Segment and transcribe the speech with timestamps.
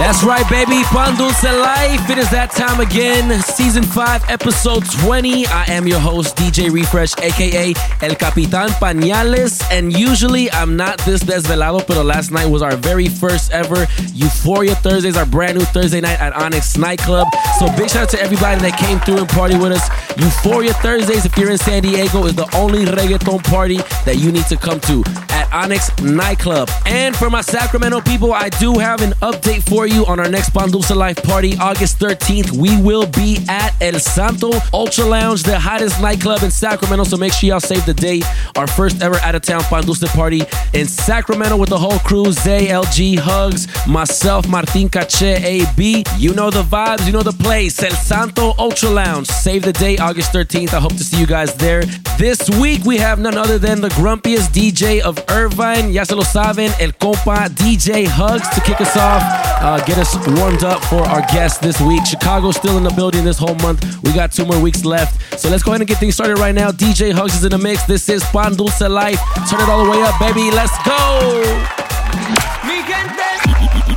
[0.00, 0.82] That's right, baby.
[0.84, 2.08] Pan Dulce Life.
[2.08, 3.38] It is that time again.
[3.42, 5.46] Season 5, episode 20.
[5.46, 9.62] I am your host, DJ Refresh, aka El Capitan Pañales.
[9.70, 14.74] And usually I'm not this desvelado, but last night was our very first ever Euphoria
[14.76, 17.28] Thursdays, our brand new Thursday night at Onyx Nightclub.
[17.58, 19.86] So big shout out to everybody that came through and party with us.
[20.16, 24.46] Euphoria Thursdays, if you're in San Diego, is the only reggaeton party that you need
[24.46, 25.04] to come to
[25.52, 26.68] Onyx Nightclub.
[26.86, 30.50] And for my Sacramento people, I do have an update for you on our next
[30.50, 32.52] Pandusa Life party, August 13th.
[32.52, 37.04] We will be at El Santo Ultra Lounge, the hottest nightclub in Sacramento.
[37.04, 38.24] So make sure y'all save the date.
[38.56, 42.68] Our first ever out of town Pandusa party in Sacramento with the whole crew Zay,
[42.68, 46.04] LG, Hugs, myself, Martin Cache, AB.
[46.16, 47.82] You know the vibes, you know the place.
[47.82, 49.26] El Santo Ultra Lounge.
[49.26, 50.74] Save the date, August 13th.
[50.74, 51.82] I hope to see you guys there.
[52.18, 55.92] This week we have none other than the grumpiest DJ of Irvine.
[55.92, 59.22] Ya se lo saben, el compa DJ Hugs to kick us off,
[59.62, 62.04] uh, get us warmed up for our guest this week.
[62.04, 63.84] Chicago's still in the building this whole month.
[64.02, 65.38] We got two more weeks left.
[65.40, 66.70] So let's go ahead and get things started right now.
[66.70, 67.84] DJ Hugs is in the mix.
[67.84, 69.18] This is Pan Dulce Life.
[69.48, 70.50] Turn it all the way up, baby.
[70.50, 71.66] Let's go.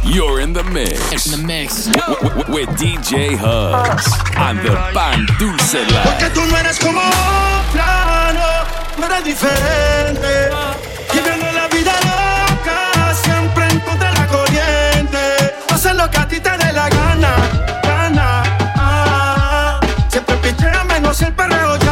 [0.06, 1.26] You're in the mix.
[1.26, 1.88] In the mix.
[1.88, 4.06] W- w- with DJ Hugs
[4.38, 6.20] on the Pan Dulce Life.
[6.20, 10.73] Que tú no eres como otra, no, no eres diferente.
[21.22, 21.83] El perreo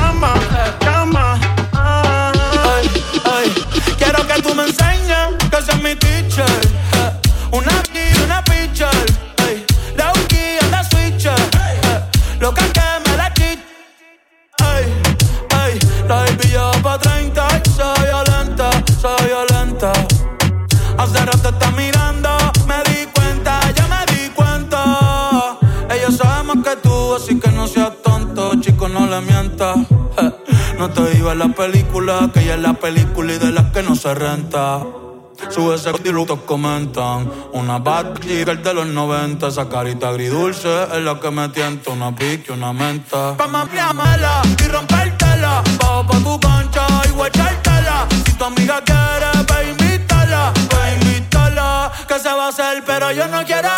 [35.49, 37.29] Sube ese y los comentan.
[37.53, 39.47] Una bad chica de los 90.
[39.47, 41.91] Esa carita agridulce es la que me tienta.
[41.91, 43.35] Una pique, una menta.
[43.37, 45.63] Pa' y rompértela.
[45.79, 48.07] Bajo pa' tu cancha y guachártela.
[48.25, 50.53] Si tu amiga quiere, pa' invitarla.
[50.69, 51.91] Pa' invitarla.
[52.07, 53.69] Que se va a hacer, pero yo no quiero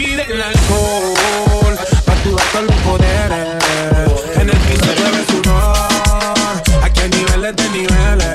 [0.00, 3.64] La baby pide el alcohol para activar todos los poderes.
[4.36, 5.76] En el piso llueve sudor.
[6.82, 8.32] Aquí hay niveles de niveles.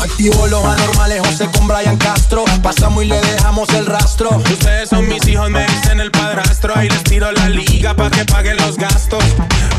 [0.00, 2.44] Activo los anormales, José con Brian Castro.
[2.62, 4.30] Pasamos y le dejamos el rastro.
[4.36, 6.76] Ustedes son mis hijos, me dicen el padrastro.
[6.76, 9.24] Ahí les tiro la liga para que paguen los gastos.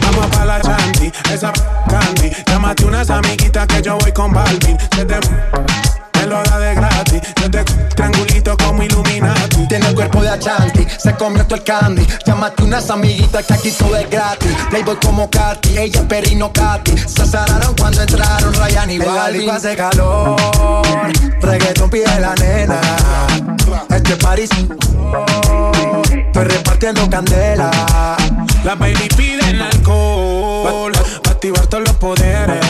[0.01, 1.53] Vamos pa' la chanti, esa
[1.89, 2.31] candy.
[2.45, 4.77] Llámate unas amiguitas que yo voy con Balvin.
[4.95, 5.19] Se te
[6.19, 7.21] me lo da de gratis.
[7.41, 9.67] Yo te triangulito como Illuminati.
[9.67, 12.05] Tiene el cuerpo de Achanti, se comió todo el candy.
[12.25, 14.51] Llámate unas amiguitas que aquí todo es gratis.
[14.69, 16.97] Playboy como Katy, ella Perino Katy.
[16.97, 19.41] Se azararon cuando entraron Ryan y Balvin.
[19.41, 20.35] El hace calor,
[21.41, 22.79] reggaeton pide la nena.
[23.89, 24.49] Este París,
[26.11, 27.71] estoy repartiendo candela.
[28.63, 30.91] La baby pide el alcohol
[31.23, 32.68] para activar todos los poderes.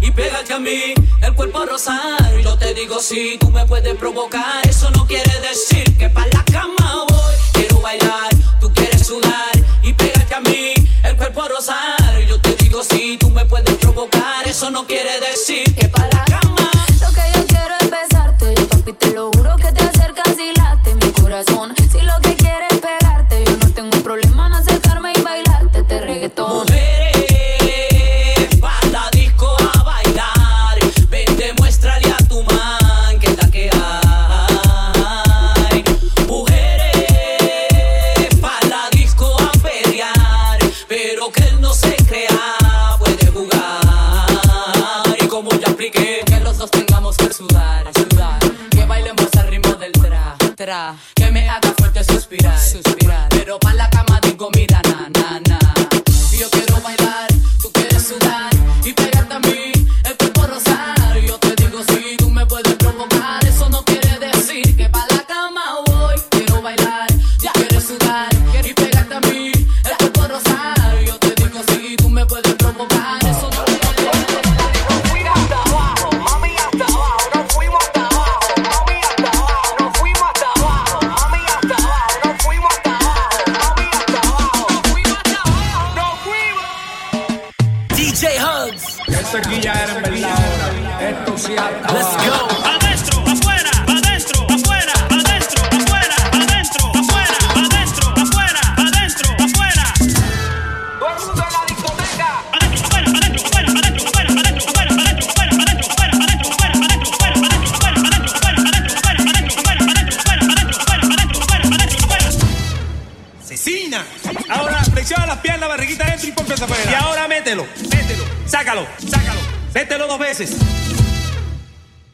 [0.00, 2.40] y pégate a mí, el cuerpo a rosar.
[2.42, 4.66] Yo te digo si tú me puedes provocar.
[4.68, 7.34] Eso no quiere decir que para la cama voy.
[7.52, 10.74] Quiero bailar, tú quieres sudar y pégate a mí,
[11.04, 12.18] el cuerpo a rosar.
[12.28, 14.48] Yo te digo si tú me puedes provocar.
[14.48, 16.31] Eso no quiere decir que para la cama.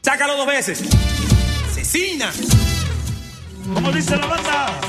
[0.01, 0.83] Sácalo dos veces.
[1.73, 2.29] Cecina.
[3.73, 4.88] Como dice la banda.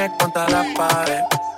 [0.00, 0.46] tienes contra.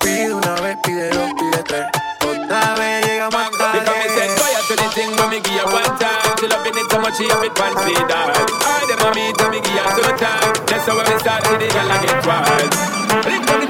[0.01, 1.87] Pide una vez, pide dos, pide tres.
[2.21, 3.81] Otra vez llega más tarde.
[3.81, 6.49] Me say fire to the Mi guía you one time.
[6.49, 8.35] Loving it so much she have fancy that.
[8.67, 9.33] All them a me
[10.19, 10.53] time.
[10.67, 13.62] That's how we start to the girl and.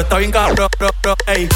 [0.00, 0.68] está bien cabrón,
[1.26, 1.48] ey.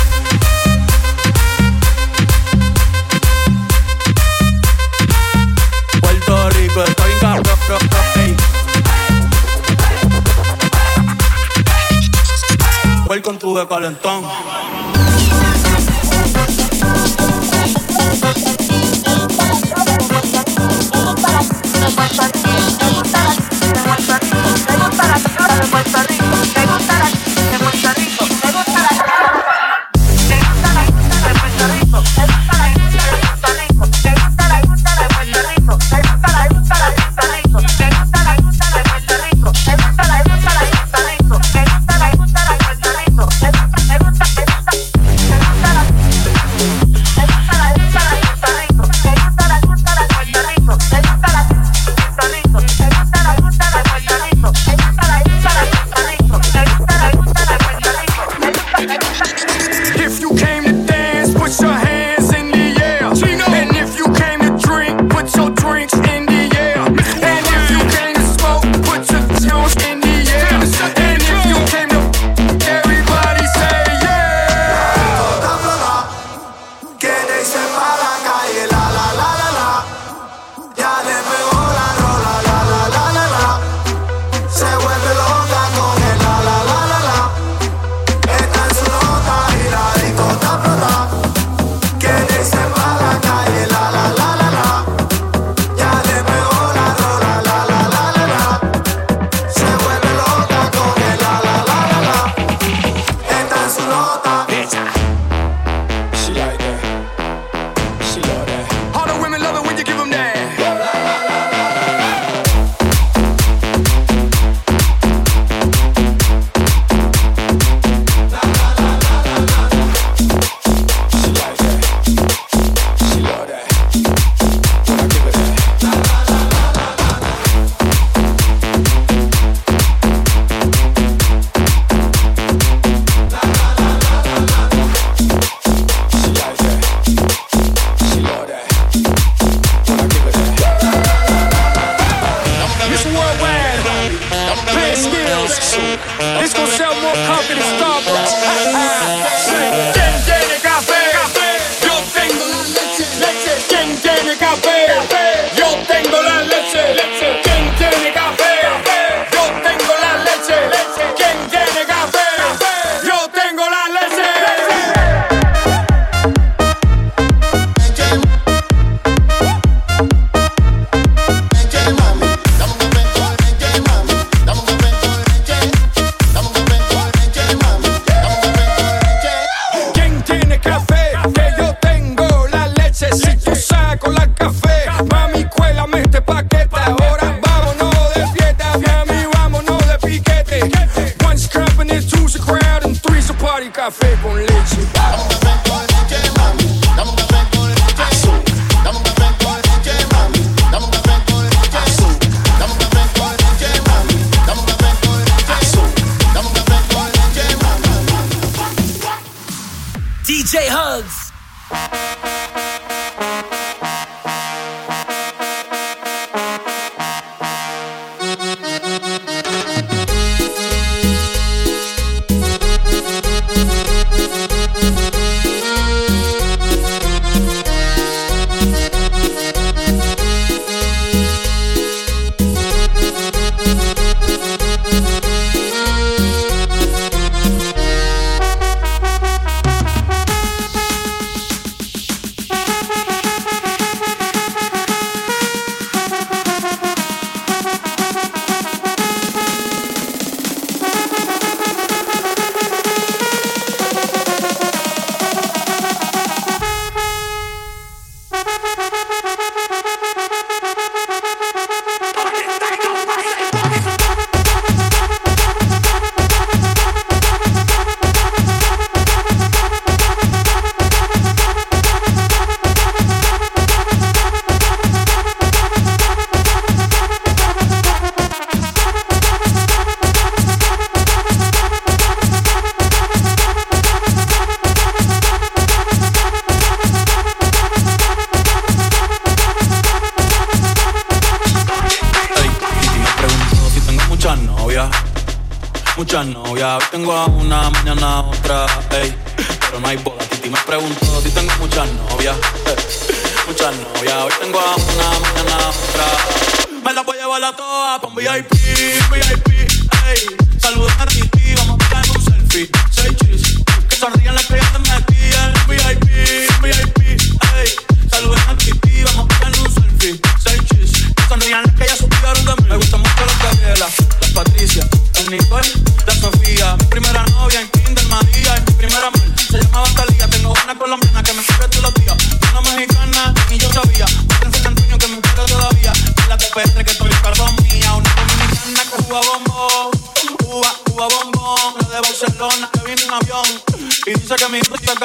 [6.00, 7.58] Puerto Rico está bien cabrón,
[8.16, 8.36] ey.
[13.06, 14.24] Voy con tu de calentón.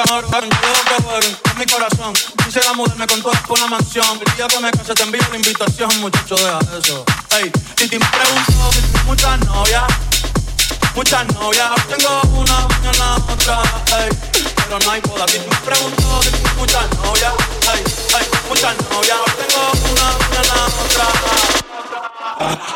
[0.08, 0.72] amor, aventura
[1.52, 2.12] un mi corazón.
[3.08, 4.18] Con todas por una mansión.
[4.26, 7.04] El día que me case te envío la invitación, muchacho, deja eso.
[7.36, 9.84] Ey, y pregunto tengo muchas novias,
[10.94, 11.70] muchas novias.
[11.88, 13.62] Tengo una, mañana otra,
[14.00, 14.08] ey,
[14.56, 17.32] pero no hay me pregunto tengo muchas novias,
[17.74, 17.82] ey,
[18.18, 19.18] ey, muchas novias.
[19.38, 21.06] Tengo una, mañana otra.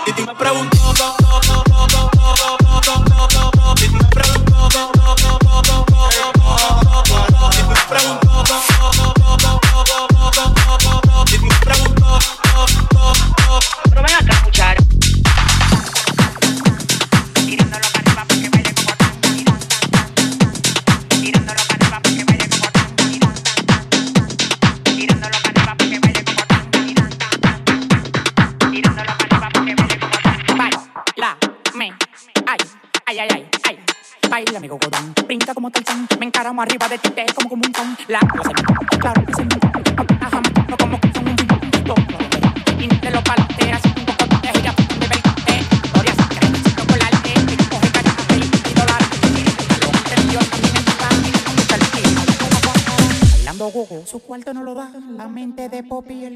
[0.06, 0.76] Y me pregunto,
[3.80, 5.01] y me pregunto,
[7.92, 8.42] preguntó,
[13.90, 14.31] pero ven acá.
[35.62, 35.70] como
[36.18, 37.96] Me encaramo arriba de ti, te como como un con.
[38.08, 39.54] La cosa me claro que se me
[40.20, 41.36] Ajá, me como como con un
[41.86, 41.94] lo
[42.82, 43.82] Y te lo palateas.
[54.04, 56.34] Su cuarto no lo da la mente de Poppy el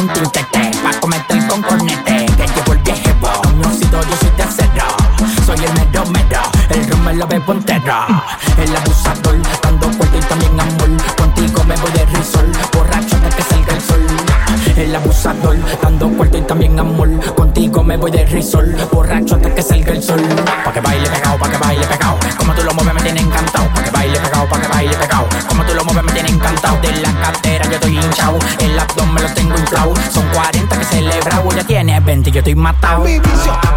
[0.00, 0.49] con tu
[32.50, 33.69] e matar o.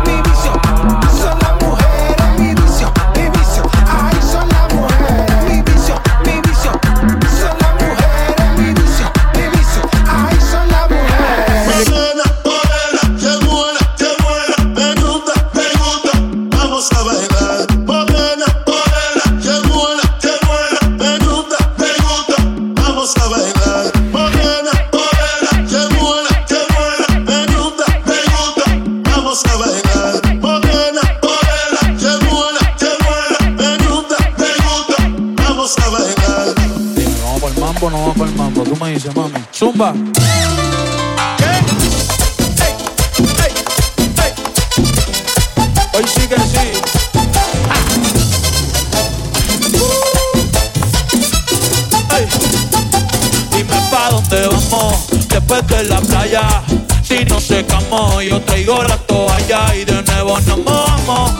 [55.43, 56.63] después de la playa.
[57.03, 61.31] Si no secamos, yo traigo la toalla y de nuevo nos mojamos.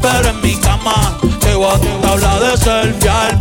[0.00, 3.38] Pero en mi cama, llevo tu tabla de selfie al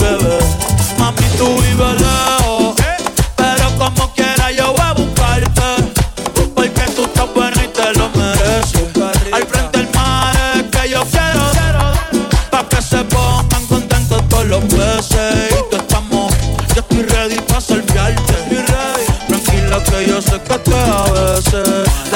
[20.49, 22.08] 24 hours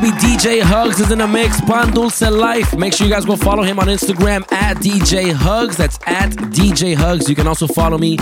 [0.00, 0.10] baby.
[0.12, 1.60] DJ Hugs is in the mix.
[1.60, 2.74] Pan Dulce Life.
[2.76, 5.76] Make sure you guys go follow him on Instagram at DJ Hugs.
[5.76, 7.28] That's at DJ Hugs.
[7.28, 8.16] You can also follow me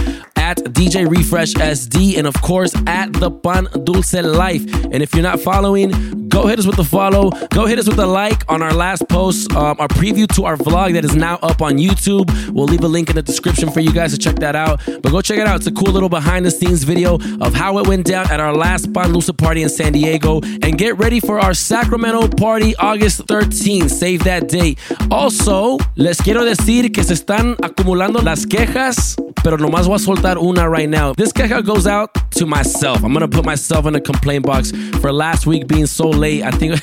[0.51, 4.65] at DJ Refresh SD and of course at the Pan Dulce Life.
[4.87, 7.31] And if you're not following, go hit us with the follow.
[7.51, 10.57] Go hit us with a like on our last post, um, our preview to our
[10.57, 12.27] vlog that is now up on YouTube.
[12.53, 14.81] We'll leave a link in the description for you guys to check that out.
[14.87, 15.57] But go check it out.
[15.57, 18.53] It's a cool little behind the scenes video of how it went down at our
[18.53, 20.41] last Pan Dulce party in San Diego.
[20.63, 23.91] And get ready for our Sacramento party August 13th.
[23.91, 24.81] Save that date.
[25.13, 30.39] Also, les quiero decir que se están acumulando las quejas pero nomás voy a soltar
[30.39, 31.13] una right now.
[31.15, 33.03] This queja goes out to myself.
[33.03, 36.43] I'm gonna put myself in a complaint box for last week being so late.
[36.43, 36.75] I think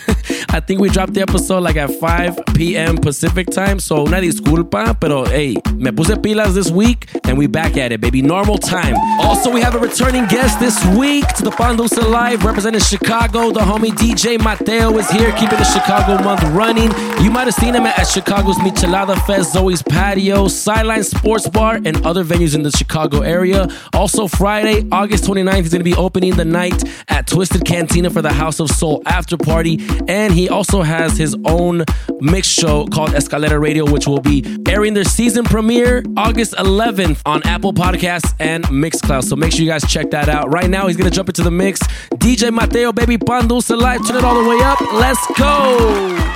[0.49, 2.97] I think we dropped the episode like at 5 p.m.
[2.97, 3.79] Pacific time.
[3.79, 8.01] So una disculpa, pero hey, me puse pilas this week and we back at it,
[8.01, 8.21] baby.
[8.21, 8.95] Normal time.
[9.19, 13.51] Also, we have a returning guest this week to the Pandos Live representing Chicago.
[13.51, 16.91] The homie DJ Mateo is here, keeping the Chicago month running.
[17.23, 22.05] You might have seen him at Chicago's Michelada Fest, Zoe's Patio, Sideline Sports Bar, and
[22.05, 23.67] other venues in the Chicago area.
[23.93, 28.21] Also, Friday, August 29th, he's going to be opening the night at Twisted Cantina for
[28.21, 29.79] the House of Soul after party.
[30.07, 31.83] And he also has his own
[32.19, 37.41] mix show called Escalera Radio, which will be airing their season premiere August 11th on
[37.43, 39.23] Apple Podcasts and Mixcloud.
[39.23, 40.53] So make sure you guys check that out.
[40.53, 41.79] Right now, he's going to jump into the mix.
[42.17, 44.07] DJ Mateo, baby, Pan Dulce Live.
[44.07, 44.79] Turn it all the way up.
[44.93, 46.35] Let's go.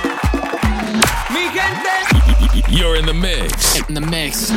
[2.68, 3.88] You're in the mix.
[3.88, 4.50] In the mix.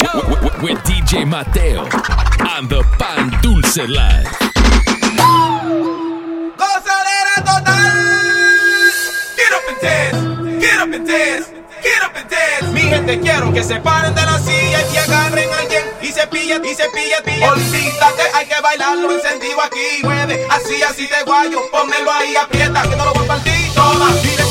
[0.64, 1.82] With, DJ Mateo
[2.50, 4.55] on the Pan Dulce Live.
[10.60, 11.48] Get up and dance,
[11.82, 12.26] get up and.
[12.74, 16.26] Mi gente quiero que se paren de la silla y agarren a alguien y se
[16.28, 17.50] pillan y se pillan, pillan.
[17.50, 20.04] Olvídate, hay que bailarlo encendido aquí.
[20.04, 24.45] Mueve, así, así de guayo, pónmelo ahí, aprieta, que no lo voy a partir.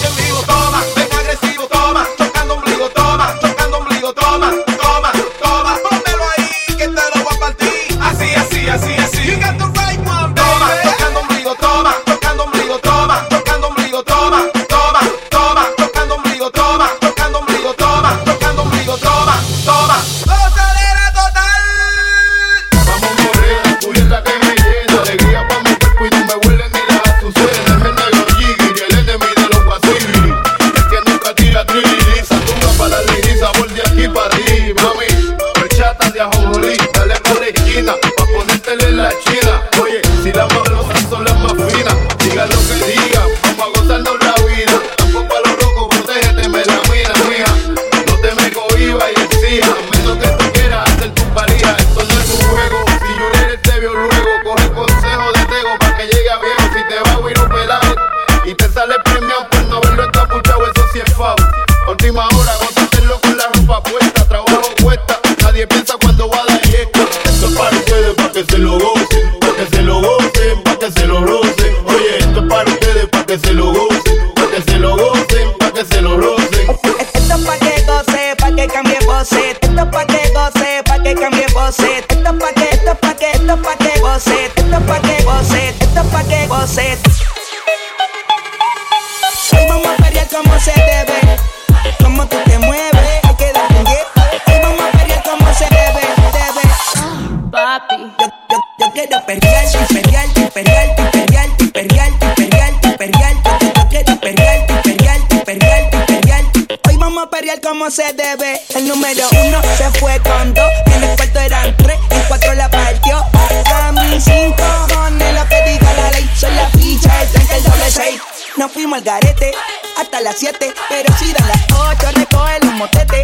[118.57, 119.52] Nos fuimos al garete
[120.00, 120.72] hasta las siete.
[120.88, 123.22] Pero si dan las ocho, recoge el motete.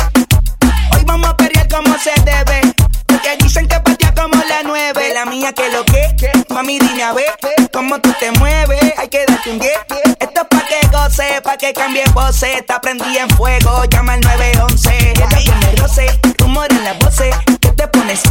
[0.92, 2.60] Hoy vamos a perrear como se debe.
[3.06, 5.12] Porque dicen que patea como la nueve.
[5.14, 6.16] La mía que lo que,
[6.48, 7.32] mami dime a ver
[7.72, 8.92] cómo tú te mueves.
[8.98, 9.72] Hay que darte un 10.
[10.18, 12.56] Esto es pa' que goce, pa' que cambie voces.
[12.58, 15.10] Está prendida en fuego, llama al 911.
[15.10, 16.06] Ella tiene roce,
[16.38, 17.34] rumor en las voces.
[17.60, 18.22] ¿Qué te pones?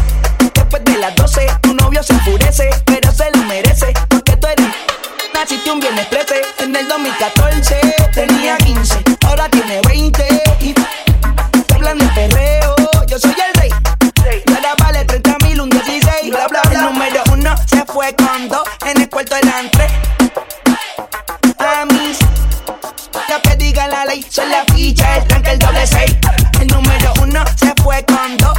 [0.54, 3.94] Después de las 12, tu novio se enfurece, pero se lo merece.
[4.10, 4.66] Porque tú eres
[5.40, 7.80] Naciste un viernes 13, en el 2014
[8.14, 12.76] tenía 15, ahora tiene 20 y te hablan de perreo,
[13.08, 13.70] yo soy el rey.
[14.46, 16.80] Y ahora vale 30 mil, un 16, bla bla bla.
[16.80, 19.90] El número uno se fue con dos, en el cuarto eran tres.
[21.58, 22.12] A mí,
[23.30, 26.18] lo que diga la ley, son la ficha, el tranque, el doble seis.
[26.60, 28.58] El número uno se fue con dos,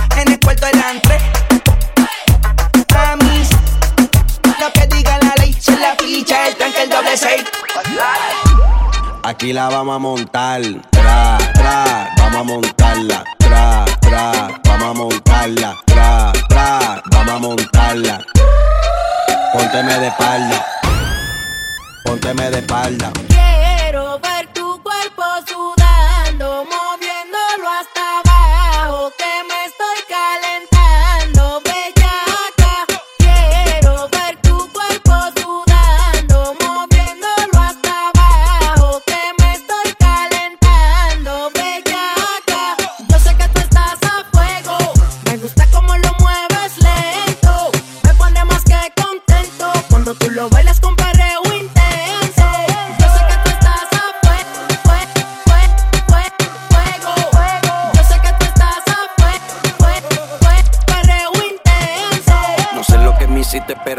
[9.30, 10.60] Aquí la vamos a montar,
[10.90, 18.24] tra, tra, vamos a montarla, tra, tra, vamos a montarla, tra, tra, vamos a montarla.
[19.52, 20.66] Pónteme de espalda,
[22.04, 23.12] pónteme de espalda.
[23.28, 25.79] Quiero ver tu cuerpo sudando,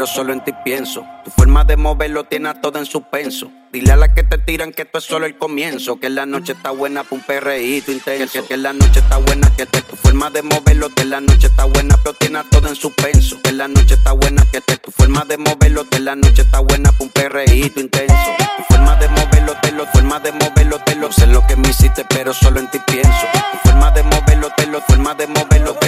[0.02, 1.06] pero solo en ti pienso.
[1.24, 3.52] Tu forma de moverlo tiene a todo en suspenso.
[3.72, 6.00] Dile a las que te tiran que esto es solo el comienzo.
[6.00, 8.42] Que la noche está buena pa' un perreíto intenso.
[8.42, 10.88] Que, que la noche está buena, que te, tu forma de moverlo.
[10.92, 13.40] Que la noche está buena, pero tiene a todo en suspenso.
[13.42, 15.88] Que la noche está buena, que te, tu forma de moverlo.
[15.88, 18.30] Que la noche está buena pa' un perreíto intenso.
[18.56, 21.12] Tu forma de moverlo, te lo, forma de moverlo, te lo.
[21.12, 23.26] Sé lo que me hiciste, pero solo en ti pienso.
[23.52, 25.78] Tu forma de moverlo, te lo, forma de moverlo.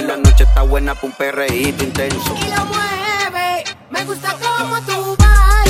[0.54, 2.32] Está buena pa' un perreíto intenso.
[2.36, 5.63] Y lo mueve, me gusta cómo tú bailas,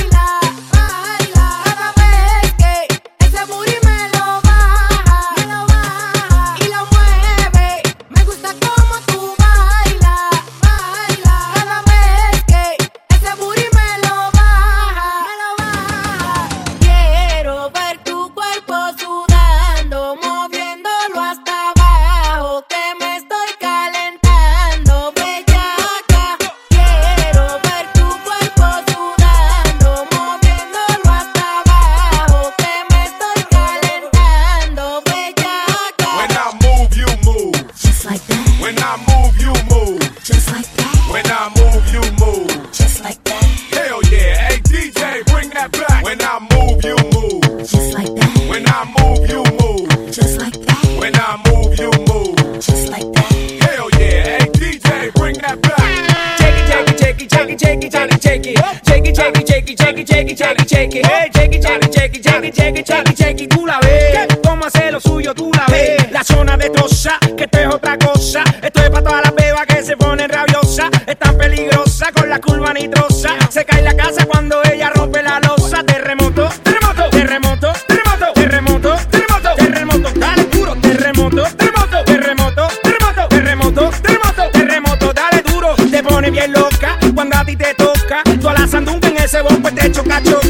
[60.76, 60.92] it,
[61.34, 65.34] shake it, shake it, shake it, shake it, tú la ves, cómo hace lo suyo,
[65.34, 69.22] tú la ves, la zona destroza, que esto es otra cosa, esto es para todas
[69.24, 73.82] las bebas que se ponen rabiosas, es tan peligrosa con la curva nitrosa, se cae
[73.82, 80.44] la casa cuando ella rompe la losa, terremoto, terremoto, terremoto, terremoto, terremoto, terremoto, terremoto, dale
[80.44, 87.36] duro, terremoto, terremoto, terremoto, terremoto, terremoto, terremoto, terremoto, dale duro, te pone bien loca cuando
[87.36, 88.22] a ti te toca.
[88.40, 90.43] Tú a la sandunga en ese bombo te choca, choca.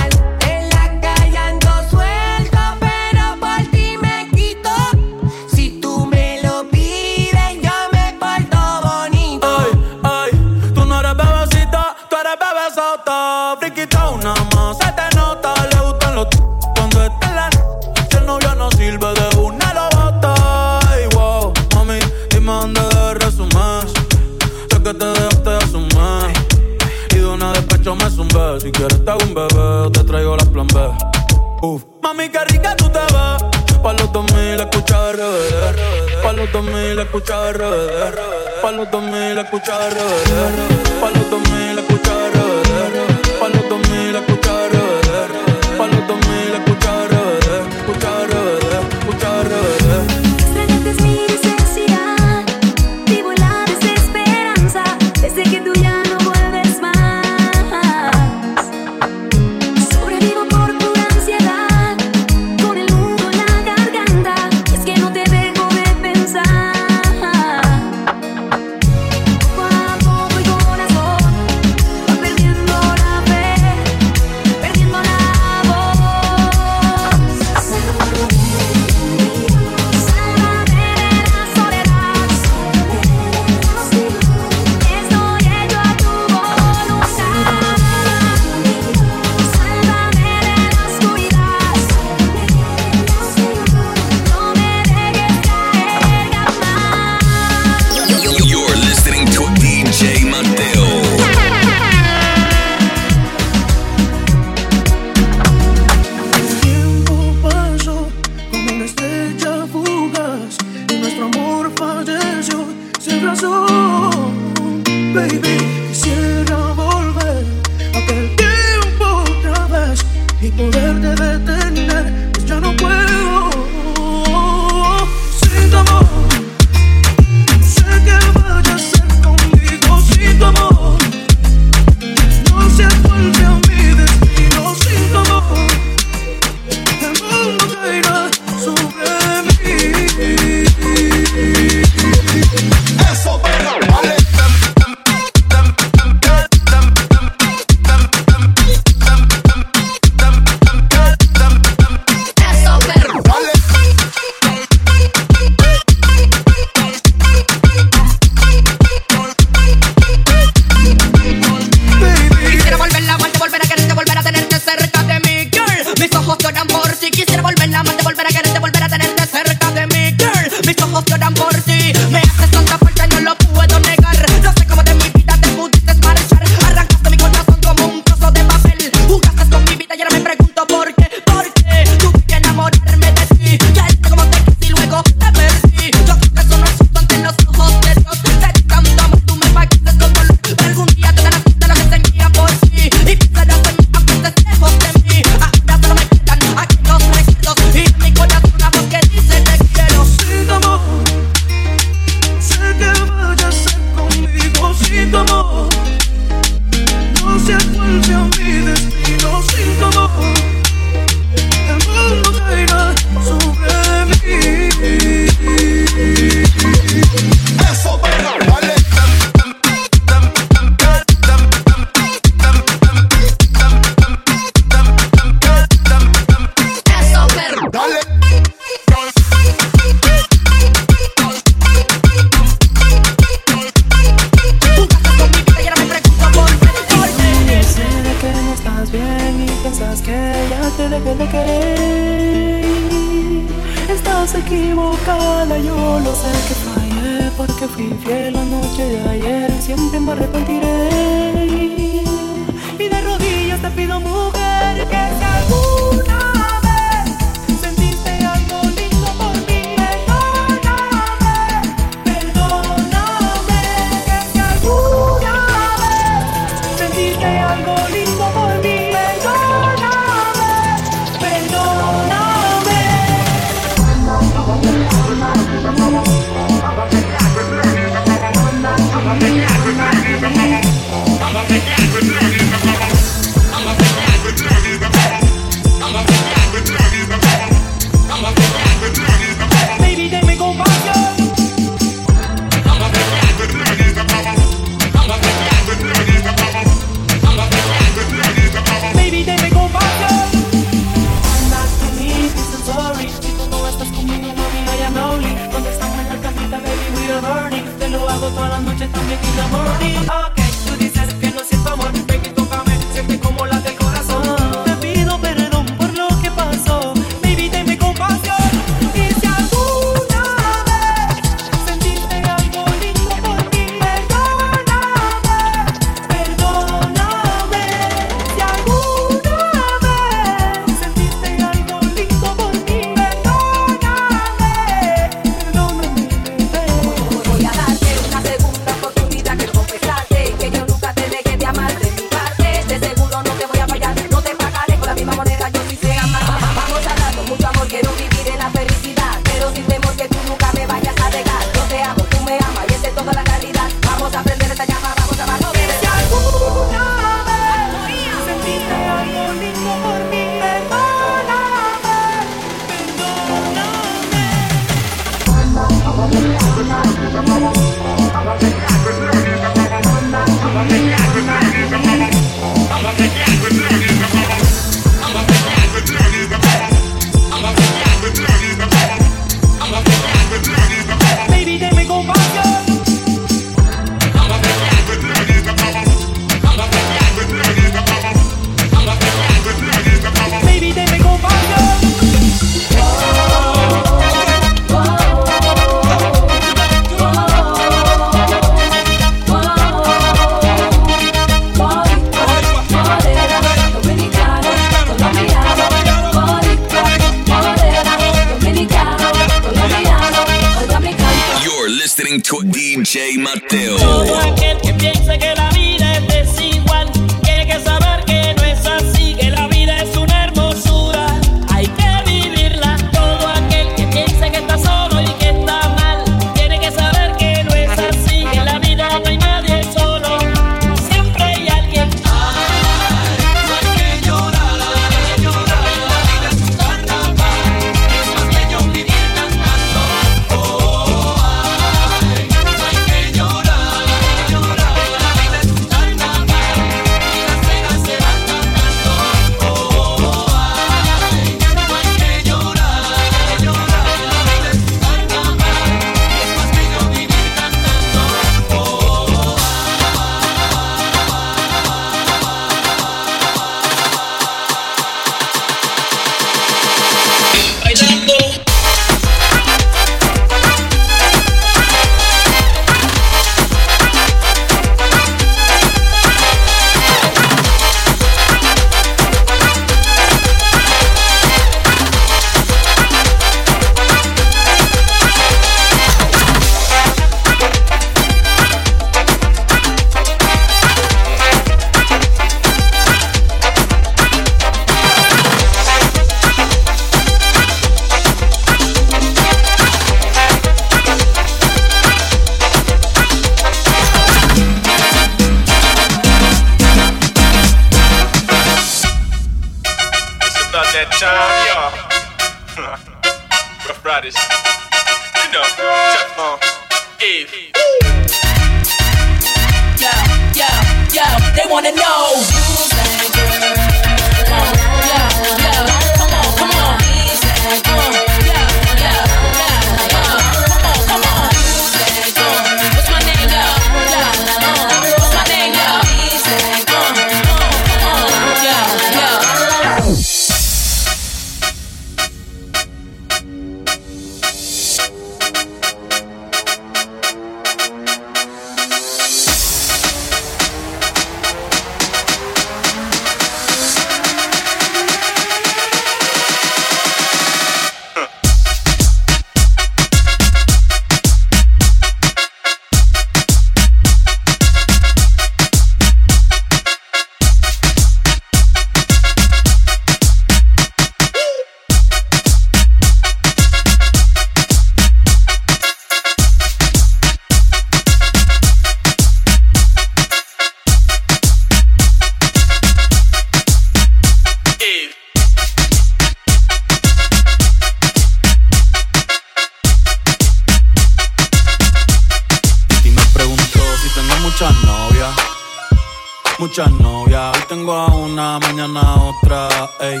[596.38, 597.36] Muchas novias.
[597.36, 599.48] Hoy tengo a una, mañana otra.
[599.80, 600.00] Ey.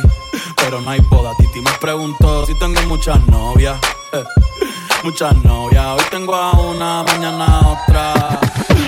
[0.56, 1.34] Pero no hay boda.
[1.36, 3.76] Titi me preguntó si tengo muchas novias.
[4.12, 4.24] eh.
[5.02, 5.84] Muchas novias.
[5.86, 8.38] Hoy tengo a una, mañana otra.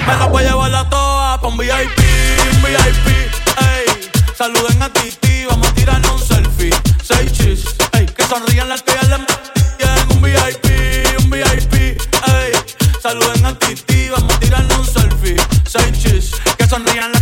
[0.07, 1.71] Me las voy a llevar a todas pa' un VIP,
[2.63, 3.07] VIP.
[3.07, 4.11] Ey.
[4.37, 6.71] Saluden a Titi, vamos a tirarnos un selfie.
[7.03, 8.07] Seis chis, ey.
[8.07, 11.75] Que sonrían las que ya un VIP, un VIP.
[11.75, 12.53] Ey.
[13.03, 15.37] Saluden a Titi, vamos a tirarnos un selfie.
[15.69, 17.20] Seis chis, que sonrían las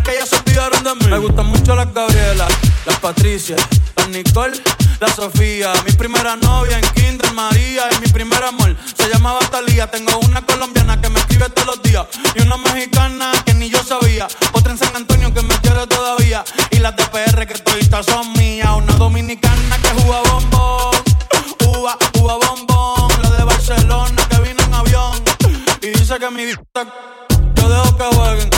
[1.10, 2.46] Me gustan mucho las Gabriela,
[2.84, 3.56] las Patricia,
[3.96, 4.60] las Nicole,
[5.00, 5.72] la Sofía.
[5.86, 9.90] Mi primera novia en Kinder María y mi primer amor se llamaba Talía.
[9.90, 13.82] Tengo una colombiana que me escribe todos los días y una mexicana que ni yo
[13.82, 14.28] sabía.
[14.52, 18.32] Otra en San Antonio que me quiere todavía y las de PR que todavía son
[18.34, 18.68] mías.
[18.76, 20.94] Una dominicana que juega bombón,
[21.68, 23.22] uva, uva bombón.
[23.22, 25.22] La de Barcelona que vino en avión
[25.80, 26.42] y dice que mi
[27.54, 28.57] yo dejo que jueguen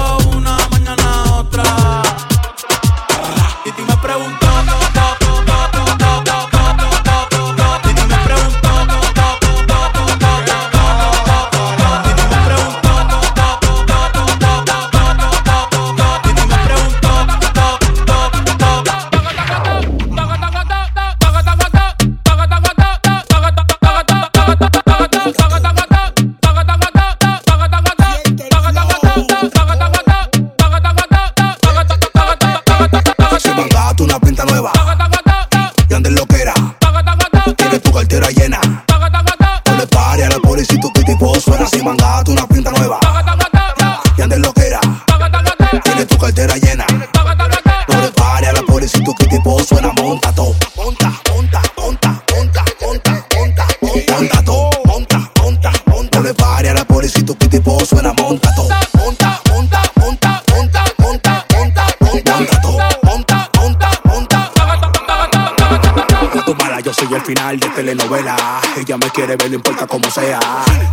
[67.49, 68.61] de telenovela.
[68.77, 70.39] Ella me quiere ver, no importa cómo sea.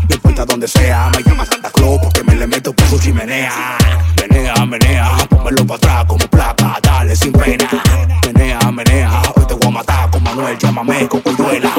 [0.08, 3.76] No importa donde sea, me llama Santa Claus porque me le meto por su chimenea.
[4.16, 7.68] Menea, menea, pónmelo para atrás como placa, dale sin pena.
[8.26, 11.70] Menea, menea, hoy te voy a matar con Manuel, llámame con cuyuela.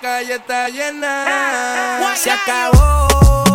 [0.00, 2.14] Calle está llena.
[2.16, 3.49] Se acabó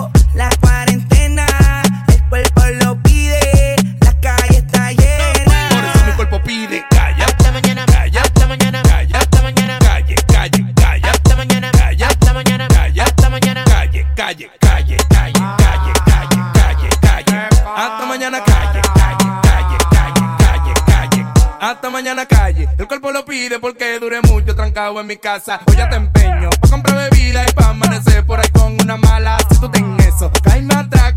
[23.61, 25.61] porque dure mucho trancado en mi casa.
[25.67, 29.37] Hoy ya te empeño pa' comprar bebida y pa' amanecer por ahí con una mala.
[29.51, 31.13] Si tú ten eso, cae más atrás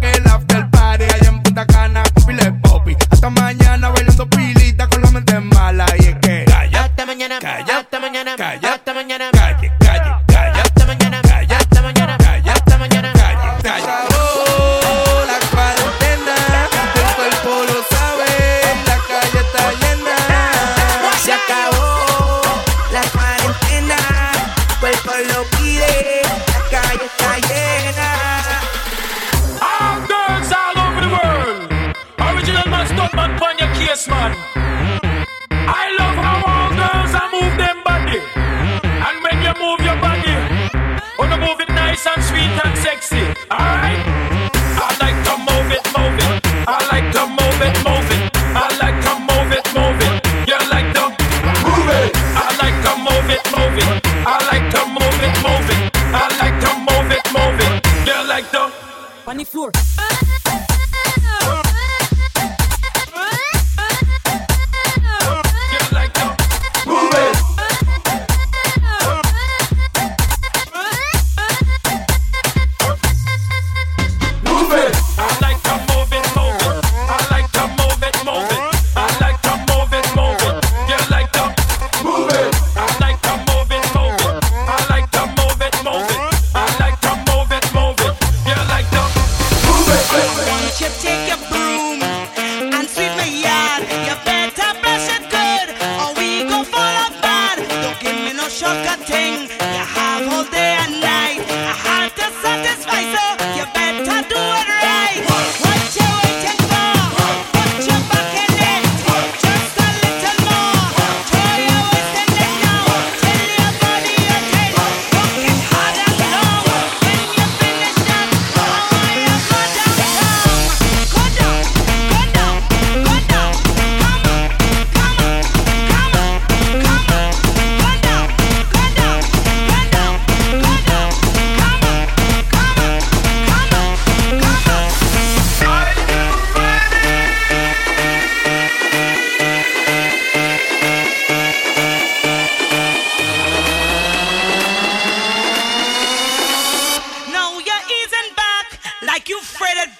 [149.74, 149.98] credit.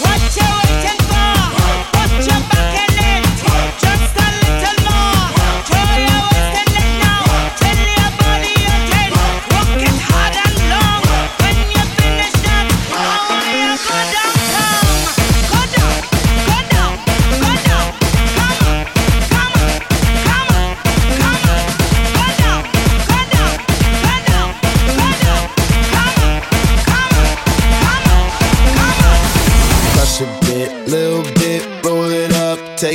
[0.00, 1.34] What you waiting for?
[1.98, 2.51] What you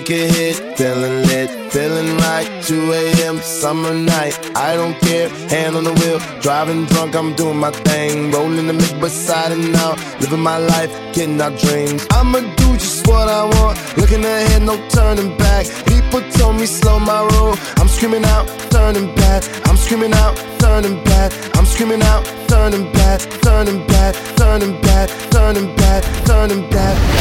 [0.07, 2.47] take a hit, feeling lit, feeling right.
[2.63, 3.37] 2 a.m.
[3.39, 4.35] summer night.
[4.55, 7.15] I don't care, hand on the wheel, driving drunk.
[7.15, 11.51] I'm doing my thing, rolling the mid beside and out, living my life, getting our
[11.51, 12.05] dreams.
[12.11, 15.65] I'ma do just what I want, looking ahead, no turning back.
[15.85, 19.43] People told me slow my roll, I'm screaming out, turning bad.
[19.65, 21.33] I'm screaming out, turning bad.
[21.55, 26.27] I'm screaming out, turning bad, turning bad, turning bad, turning bad, turning.
[26.27, 27.16] Turnin bad.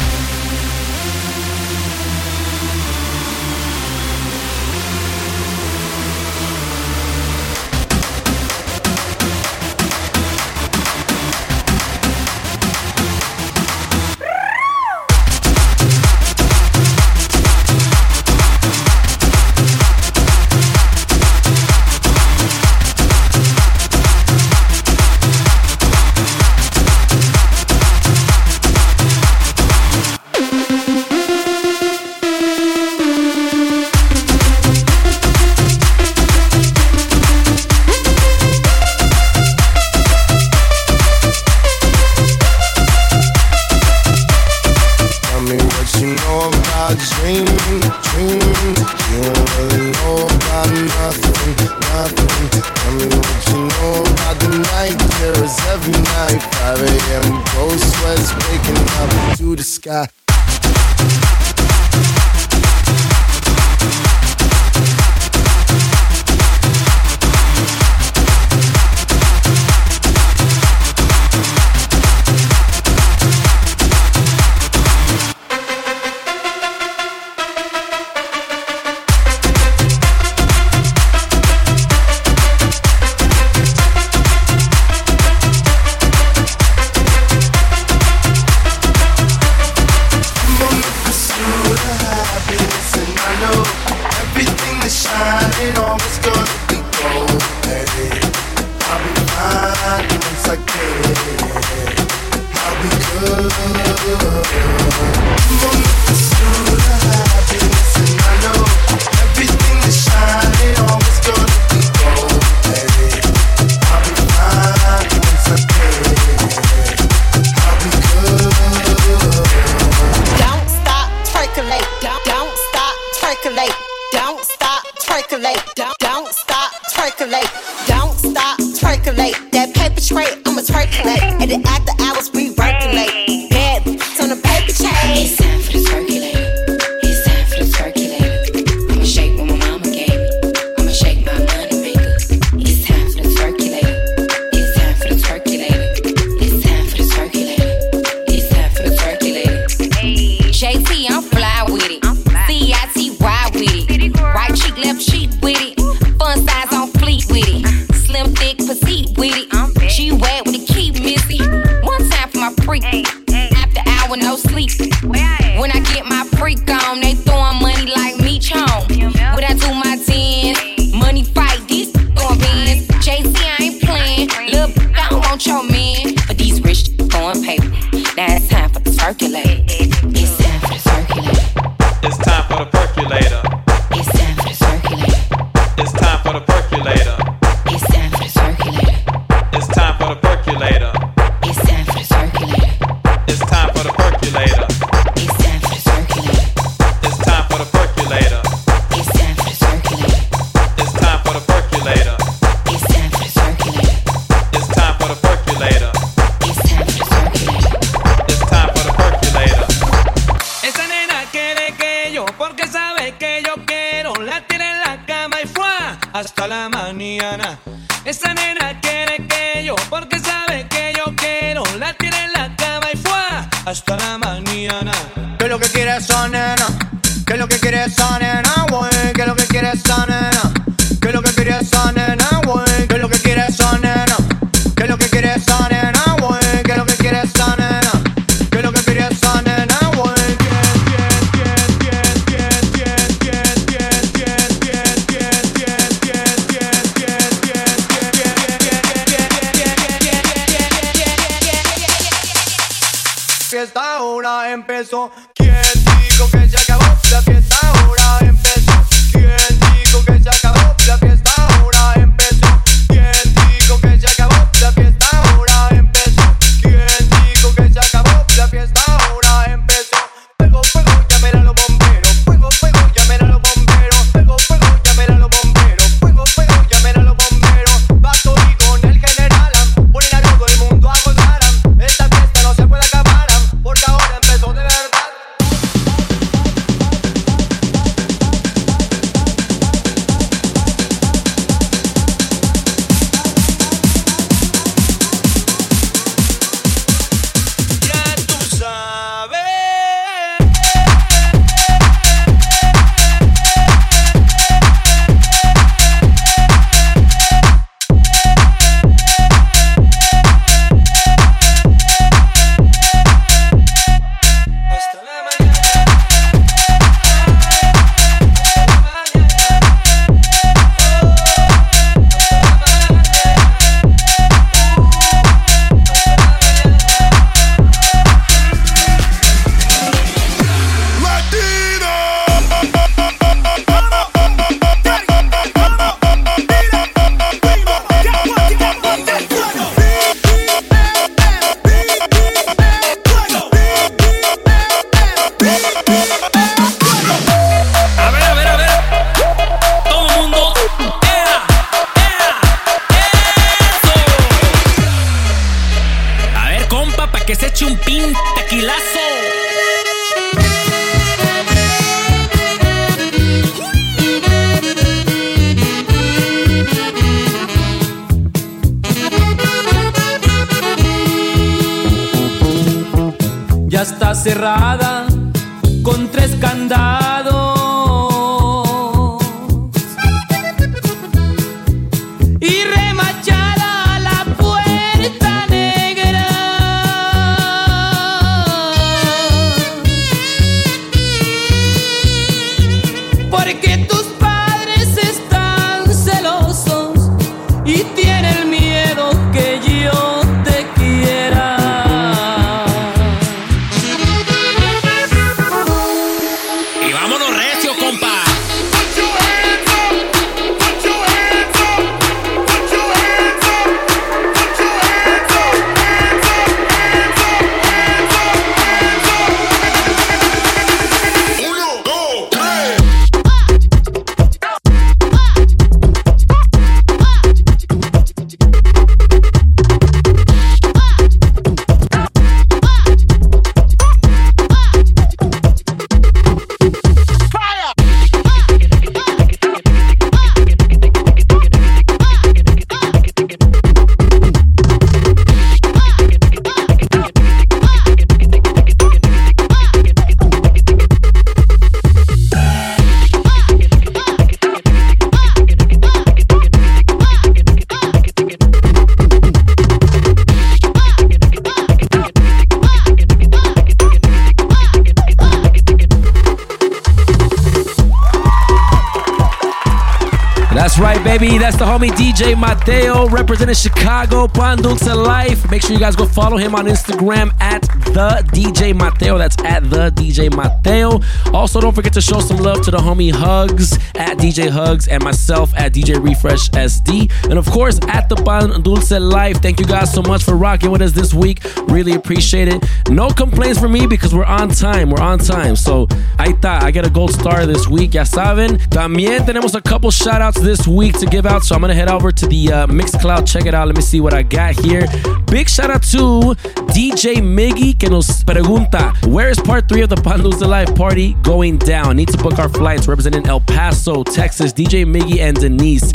[470.66, 471.38] That's right, baby.
[471.38, 475.48] That's the homie DJ Mateo representing Chicago, Pan Dulce Life.
[475.48, 477.62] Make sure you guys go follow him on Instagram at
[477.96, 479.16] the DJ Mateo.
[479.16, 481.00] That's at the DJ Mateo.
[481.32, 485.02] Also, don't forget to show some love to the homie Hugs at DJ Hugs and
[485.02, 487.10] myself at DJ Refresh SD.
[487.30, 489.40] And of course, at the Pan Dulce Life.
[489.40, 491.40] Thank you guys so much for rocking with us this week.
[491.68, 492.62] Really appreciate it.
[492.90, 494.90] No complaints from me because we're on time.
[494.90, 495.56] We're on time.
[495.56, 495.86] So,
[496.18, 496.62] ahí está.
[496.62, 497.94] I get a gold star this week.
[497.94, 498.58] Ya saben.
[498.68, 501.44] También tenemos a couple shout outs this week to give out.
[501.44, 503.26] So, I'm going to head over to the uh, Mixcloud.
[503.26, 503.68] Check it out.
[503.68, 504.86] Let me see what I got here.
[505.30, 506.36] Big shout out to
[506.76, 511.14] DJ Miggy que nos pregunta, where is part three of the Pan Dulce Life party
[511.22, 511.96] going down?
[511.96, 514.52] Need to book our flights representing El Paso, Texas.
[514.52, 515.92] DJ Miggy and Denise.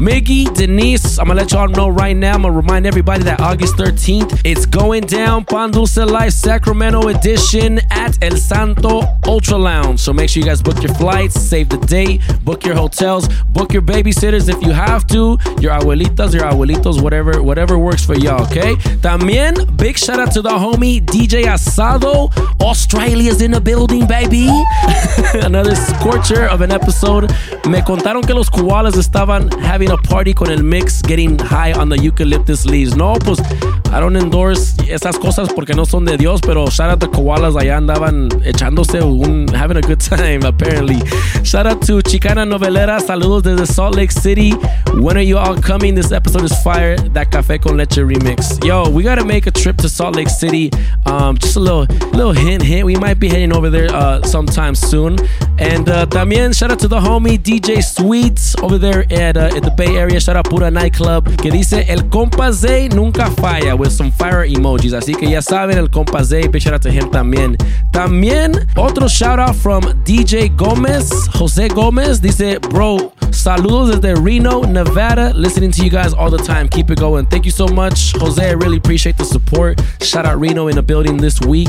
[0.00, 2.34] Miggy, Denise, I'm gonna let y'all know right now.
[2.34, 5.44] I'm gonna remind everybody that August 13th, it's going down.
[5.44, 10.00] Pan Life Sacramento edition at El Santo Ultra Lounge.
[10.00, 13.72] So make sure you guys book your flights, save the date, book your hotels, book
[13.72, 18.42] your babysitters if you have to, your abuelitas, your abuelitos, whatever, whatever works for y'all,
[18.44, 18.76] okay?
[19.00, 22.30] También, big shout out to the homie DJ Asado.
[22.60, 24.48] Australia's in the building, baby.
[25.44, 27.30] Another scorcher of an episode.
[27.68, 31.88] Me contaron que los koalas estaban having a party con el mix, getting high on
[31.88, 32.96] the eucalyptus leaves.
[32.96, 33.40] No, pues
[33.92, 37.56] I don't endorse esas cosas porque no son de Dios, pero shout out to koalas
[37.56, 41.00] allá andaban echándose un, having a good time, apparently.
[41.42, 44.52] Shout out to Chicana Novelera, saludos desde Salt Lake City.
[44.94, 45.94] When are you all coming?
[45.94, 46.96] This episode is fire.
[47.12, 48.64] That Café con Leche remix.
[48.64, 50.70] Yo, we gotta make a trip to Salt Lake City.
[51.06, 52.84] Um, just a little, little hint, hint.
[52.84, 55.18] We might be heading over there uh, sometime soon.
[55.58, 59.62] And uh, también shout out to the homie DJ Sweets over there at, uh, at
[59.62, 60.20] the Bay Area.
[60.20, 64.92] Shout out Pura Nightclub que dice El compa Zay nunca falla with some fire emojis.
[64.92, 66.48] Así que ya saben, el compa Zay.
[66.48, 67.56] Big shout out to him también.
[67.92, 72.20] También otro shout out from DJ Gomez, Jose Gomez.
[72.20, 73.12] Dice, bro,
[73.44, 75.34] saludos desde Reno, Nevada.
[75.34, 76.66] Listening to you guys all the time.
[76.66, 77.26] Keep it going.
[77.26, 78.42] Thank you so much, Jose.
[78.42, 79.82] I really appreciate the support.
[80.00, 81.68] Shout out Reno in the building this week.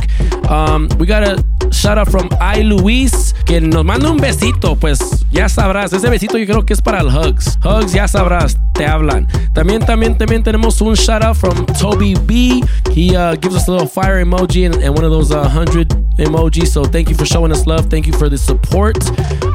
[0.49, 4.80] Um, we got a shout out from I Luis que nos manda un besito.
[4.80, 7.57] Pues ya sabrás, ese besito yo creo que es para el Hugs.
[7.61, 9.28] Hugs, ya sabrás, te hablan.
[9.53, 12.63] También, también, también tenemos un shout out from Toby B.
[12.93, 15.89] He uh, gives us a little fire emoji and, and one of those uh, 100
[16.19, 16.67] emojis.
[16.67, 17.89] So thank you for showing us love.
[17.89, 18.97] Thank you for the support.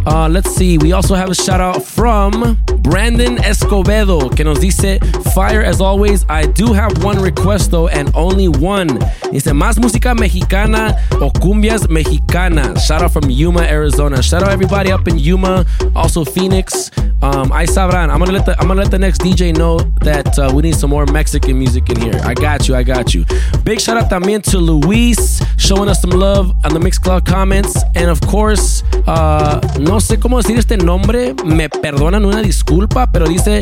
[0.07, 0.77] Uh, let's see.
[0.77, 4.99] We also have a shout out from Brandon Escobedo que nos dice
[5.33, 6.27] fire as always.
[6.29, 8.99] I do have one request though and only one.
[9.31, 12.85] Dice más música mexicana o cumbias mexicanas.
[12.85, 14.21] Shout out from Yuma, Arizona.
[14.23, 16.91] Shout out everybody up in Yuma, also Phoenix.
[17.23, 18.11] Um, I sabran.
[18.11, 20.75] I'm gonna let the I'm gonna let the next DJ know that uh, we need
[20.75, 22.21] some more Mexican music in here.
[22.25, 22.75] I got you.
[22.75, 23.25] I got you.
[23.63, 28.11] Big shout out también to Luis showing us some love on the Mixcloud comments, and
[28.11, 31.35] of course, uh, no sé cómo decir este nombre.
[31.45, 31.69] Me
[32.01, 33.61] perdonan una disculpa, pero dice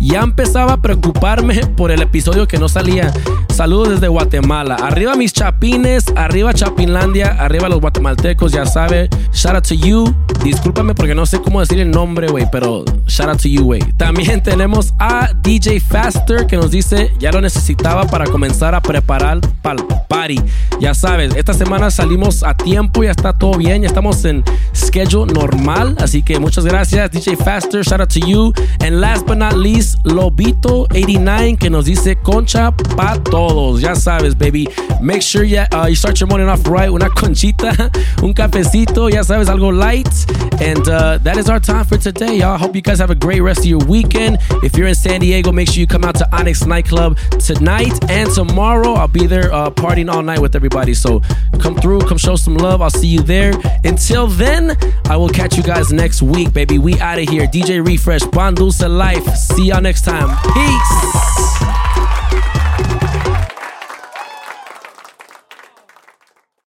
[0.00, 3.12] ya empezaba a preocuparme por el episodio que no salía.
[3.52, 4.76] Saludos desde Guatemala.
[4.76, 9.10] Arriba mis chapines, arriba Chapinlandia, arriba los guatemaltecos, ya sabe.
[9.32, 10.14] Shout out to you.
[10.42, 13.80] Discúlpame porque no sé cómo decir el nombre, güey, pero shout out to you, güey.
[13.98, 19.40] También tenemos a DJ Faster que nos dice, ya lo necesitaba para comenzar a preparar
[19.60, 20.40] para el party.
[20.80, 24.42] Ya sabes, esta semana salimos a tiempo, ya está todo bien, ya estamos en
[24.74, 28.52] schedule normal, así que muchas gracias DJ Faster, shout out to you.
[28.80, 34.68] And last but not least, Lobito89 que nos dice concha pa todos, ya sabes, baby.
[35.00, 37.70] Make sure you, uh, you start your morning off right, una conchita,
[38.22, 40.08] un cafecito, ya sabes, algo light.
[40.60, 42.58] And uh, that is our time for today, y'all.
[42.58, 44.38] Hope you guys have a great rest of your weekend.
[44.62, 48.30] If you're in San Diego, make sure you come out to Onyx Nightclub tonight and
[48.30, 48.92] tomorrow.
[48.94, 50.94] I'll be there uh, partying all night with everybody.
[50.94, 51.20] So
[51.60, 52.82] come through, come show some love.
[52.82, 53.52] I'll see you there.
[53.84, 54.76] Until then,
[55.08, 56.78] I will catch you guys next week, baby.
[56.78, 57.46] We out of here.
[57.60, 59.36] DJ Refresh, Bandulce Life.
[59.36, 60.34] See y'all next time.
[60.54, 61.00] Peace.